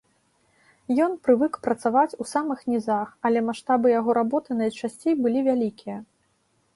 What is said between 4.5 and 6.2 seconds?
найчасцей былі вялікія.